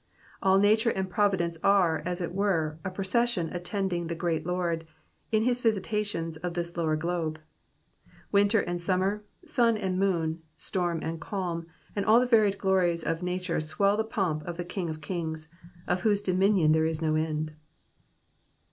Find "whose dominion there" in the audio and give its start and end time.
16.01-16.87